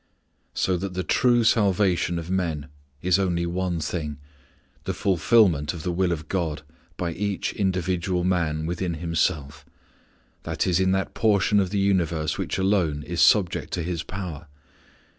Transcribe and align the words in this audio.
So 0.55 0.77
that 0.77 0.95
the 0.95 1.03
true 1.03 1.43
salvation 1.43 2.17
of 2.17 2.31
men 2.31 2.69
is 3.03 3.19
only 3.19 3.45
one 3.45 3.79
thing: 3.79 4.17
the 4.85 4.95
fulfilment 4.95 5.75
of 5.75 5.83
the 5.83 5.91
will 5.91 6.11
of 6.11 6.27
God 6.27 6.63
by 6.97 7.11
each 7.13 7.53
individual 7.53 8.23
man 8.23 8.65
within 8.65 8.95
himself 8.95 9.63
i.e. 10.43 10.73
in 10.81 10.91
that 10.93 11.13
portion 11.13 11.59
of 11.59 11.69
the 11.69 11.77
universe 11.77 12.39
which 12.39 12.57
alone 12.57 13.03
is 13.03 13.21
subject 13.21 13.71
to 13.73 13.83
his 13.83 14.01
power. 14.01 14.47